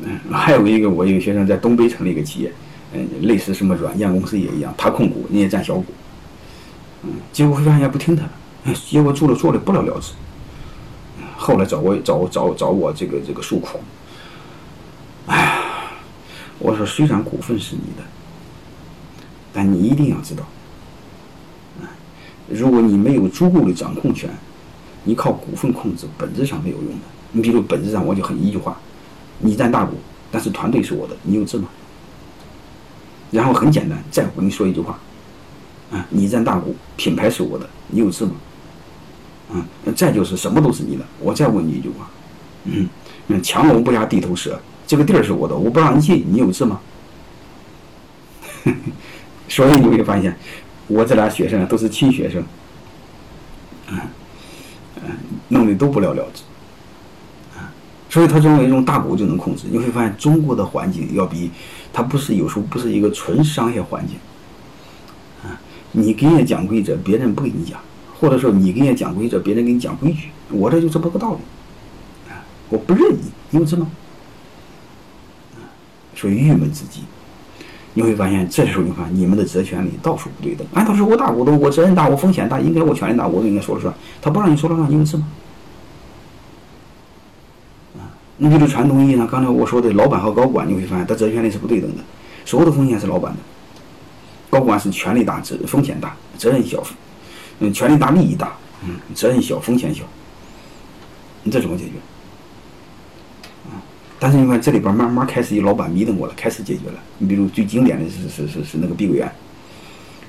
[0.00, 2.52] 嗯， 还有一个我一个学生在东北成立一个企业，
[2.92, 5.86] 嗯，类似什么软件公司也一样，他控股，你也占小股，
[7.02, 8.24] 嗯，结果发现不听他
[8.64, 10.12] 的， 结果做了做了不了了之，
[11.36, 13.80] 后来找我找我找找我这个这个诉苦，
[15.26, 15.62] 哎呀，
[16.58, 18.02] 我说虽然股份是你的，
[19.52, 20.44] 但你一定要知道，
[22.48, 24.30] 如果你没有足够的掌控权，
[25.04, 27.06] 你靠股份控制本质上没有用的。
[27.32, 28.78] 你比如本质上我就很一句话。
[29.38, 29.96] 你占大股，
[30.30, 31.68] 但是团队是我的，你有志吗？
[33.30, 34.98] 然后很简单，再我跟你说一句话，
[35.90, 38.32] 啊，你占大股，品牌是我的，你有志吗？
[39.52, 42.08] 啊，再就是什么都是你的，我再问你一句话，
[42.64, 42.88] 嗯，
[43.42, 46.80] 强龙不压地头蛇，这个地儿是我的，我不让你进，你有志吗？
[49.48, 50.36] 所以你会发现，
[50.88, 52.44] 我这俩学生都是亲学生，
[53.88, 53.98] 嗯
[55.04, 55.16] 嗯，
[55.48, 56.42] 弄得都不了了之。
[58.16, 61.50] 所以他认为用大股就能控制，你会发现中国的环境要比
[61.92, 64.16] 它不是有时候不是一个纯商业环境，
[65.44, 65.60] 啊，
[65.92, 67.78] 你给人家讲规则，别人不给你讲，
[68.18, 72.40] 或者说你给人家讲规则，别人给你讲规矩，我这就这么个道理，啊，
[72.70, 73.86] 我不认你，你有这么？
[75.56, 75.60] 啊，
[76.14, 77.02] 所以郁闷之极，
[77.92, 85.26] 你会发现这时候你看你们的责权利到处不对等，按道理我大股东，我责任大，我风险大，应该我权利大，我应该说了算，他不让你说了算，你有什么？
[88.38, 92.02] 你比如传统意义上，刚才我说的老板和高管，你会发现他责权利是不对等的，
[92.44, 93.38] 所有的风险是老板的，
[94.50, 96.82] 高管是权力大、责风险大、责任小，
[97.60, 98.52] 嗯，权力大、利益大，
[98.84, 100.04] 嗯，责任小、风险小，
[101.42, 101.92] 你这怎么解决？
[103.70, 103.80] 啊，
[104.18, 107.00] 但是你看这里边慢慢开始有老板迷瞪我了，开始解决了。
[107.16, 109.32] 你比如最经典的是是是是那个碧桂园，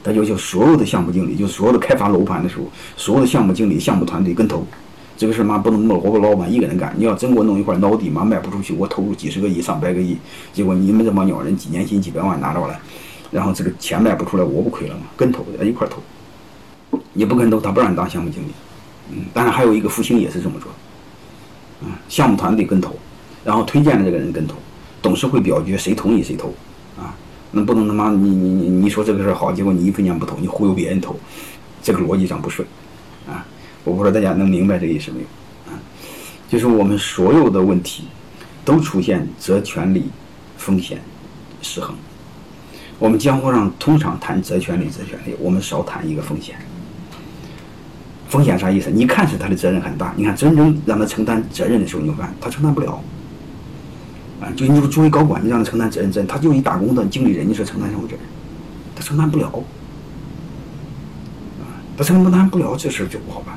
[0.02, 2.64] 他要求所有的项目经理，就所有的开发楼盘的时候，
[2.96, 4.66] 所有的项目经理、项目团队跟投。
[5.18, 10.16] 这个事嘛不能我老板一个人干，你要真给我弄一块孬地嘛卖不出去，我投入几十个亿、上百个亿，
[10.54, 12.80] 结果你们这帮鸟人几年薪几百万拿着了，
[13.32, 15.02] 然后这个钱卖不出来，我不亏了吗？
[15.18, 18.52] 跟投一块投，你不跟投，他不让你当项目经理。
[19.12, 20.72] 嗯，当然还有一个复兴也是这么做，
[21.82, 22.96] 嗯，项目团队跟投，
[23.44, 24.54] 然后推荐的这个人跟投，
[25.02, 26.54] 董事会表决谁同意谁投，
[26.96, 27.16] 啊，
[27.52, 31.16] 那不能他妈你你你你说这个事好，结果你一分钱不投，你忽悠别人投，
[31.82, 32.68] 这个逻辑上不顺，
[33.28, 33.44] 啊。
[33.88, 35.26] 我不知道大家能明白这个意思没有？
[35.72, 35.80] 啊，
[36.50, 38.04] 就是我们所有的问题
[38.66, 40.10] 都出现责权利
[40.58, 41.00] 风险
[41.62, 41.96] 失衡。
[43.00, 46.56] 我们江湖上通常谈责权利，责权利，我们少谈一个风险。
[48.28, 48.90] 风险啥意思？
[48.90, 53.02] 你看是他的责任很大，你看真正让他承担责任的时候，你看他承担不了。
[54.42, 58.20] 啊，就你作为高管，你让他承担责任，责任他就一打工的经理人，你说承担什么责任？
[58.96, 59.48] 他承担不了。
[61.62, 61.64] 啊，
[61.96, 63.56] 他承担不了，这事就不好办。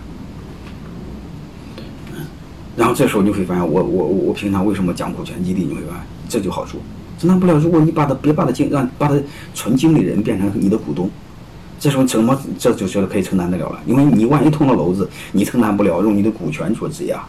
[2.80, 5.64] 然后这时候你会发现，我我我我平常为什么讲股权激励？
[5.64, 6.80] 你会发现这就好做，
[7.18, 7.58] 承担不了。
[7.58, 9.20] 如果你把他别把他经让把他
[9.54, 11.10] 纯经理人变成你的股东，
[11.78, 13.78] 这时候怎么这就觉得可以承担得了了？
[13.84, 17.22] 因为你万一捅了篓子，你承担不了，用你的股权做质押，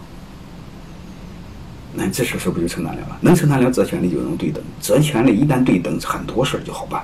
[1.96, 3.18] 那这时候是不是就承担了了？
[3.20, 7.04] 能承担了责权利就能对等，责权利一旦对等，很多事儿就好办。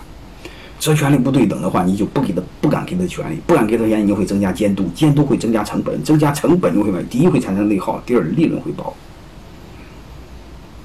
[0.80, 8.96] 这权利不对等的话，你就不给他，不敢给他权利，不敢给他权利，你会增加监督，监督会增加成本，增加成本就会第一会产生内耗，第二利润会薄。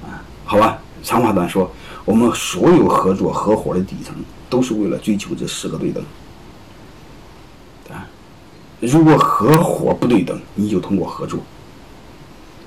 [0.03, 1.71] 啊，好吧，长话短说，
[2.05, 4.15] 我们所有合作合伙的底层
[4.49, 6.03] 都是为了追求这四个对等。
[7.91, 8.07] 啊，
[8.79, 11.39] 如果合伙不对等，你就通过合作。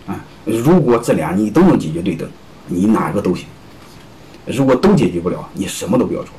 [0.07, 2.29] 啊，如果这俩你都能解决对等，
[2.69, 3.47] 你哪个都行。
[4.47, 6.31] 如果都解决不了，你什么都不要做。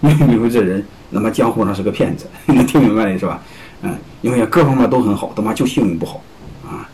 [0.26, 3.42] 你以为这人他妈江湖上是个骗子， 能听明白了是吧？
[3.82, 6.22] 嗯，因为各方面都很好，他妈就幸运不好，
[6.64, 6.88] 啊，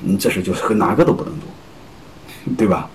[0.00, 1.48] 你这事就是和哪个都不能做，
[2.56, 2.88] 对吧？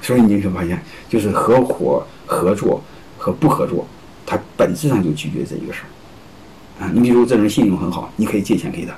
[0.00, 2.82] 所以你会发现，就是合伙、合作
[3.16, 3.86] 和不合作，
[4.24, 6.84] 它本质上就取决于这一个事儿。
[6.84, 8.92] 啊，你比如这人信用很好，你可以借钱给他，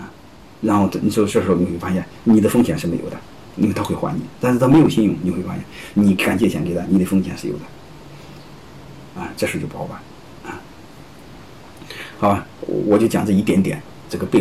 [0.00, 0.08] 啊，
[0.60, 3.16] 然后你说这时候你会发现，你的风险是没有的。
[3.56, 5.62] 因为他会还你，但是他没有信用，你会发现，
[5.94, 9.98] 你敢借钱给他，你的风险是有的，啊，这事就不好办，
[10.50, 10.60] 啊，
[12.18, 14.40] 好吧，我就讲这一点点，这个背后。